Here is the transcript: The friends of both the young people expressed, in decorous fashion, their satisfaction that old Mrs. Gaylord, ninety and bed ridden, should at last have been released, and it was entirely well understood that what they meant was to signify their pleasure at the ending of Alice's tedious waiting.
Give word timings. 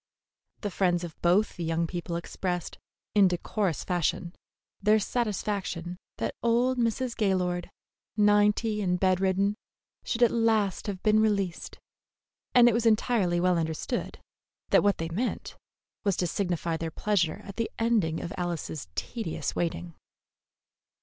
The 0.61 0.71
friends 0.71 1.03
of 1.03 1.21
both 1.21 1.57
the 1.57 1.63
young 1.63 1.85
people 1.85 2.15
expressed, 2.15 2.79
in 3.13 3.27
decorous 3.27 3.83
fashion, 3.83 4.33
their 4.81 4.97
satisfaction 4.97 5.95
that 6.17 6.33
old 6.41 6.79
Mrs. 6.79 7.15
Gaylord, 7.15 7.69
ninety 8.17 8.81
and 8.81 8.99
bed 8.99 9.19
ridden, 9.21 9.57
should 10.03 10.23
at 10.23 10.31
last 10.31 10.87
have 10.87 11.03
been 11.03 11.19
released, 11.19 11.77
and 12.55 12.67
it 12.67 12.73
was 12.73 12.87
entirely 12.87 13.39
well 13.39 13.59
understood 13.59 14.17
that 14.69 14.81
what 14.81 14.97
they 14.97 15.09
meant 15.09 15.55
was 16.03 16.17
to 16.17 16.25
signify 16.25 16.77
their 16.77 16.89
pleasure 16.89 17.39
at 17.43 17.57
the 17.57 17.69
ending 17.77 18.21
of 18.21 18.33
Alice's 18.39 18.87
tedious 18.95 19.55
waiting. 19.55 19.93